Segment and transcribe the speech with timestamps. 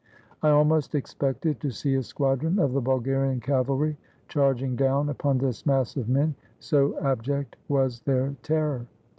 [0.41, 5.63] I almost expected to see a squadron of the Bulgarian cavalry charging down upon this
[5.63, 8.87] mass of men, so abject was their terror.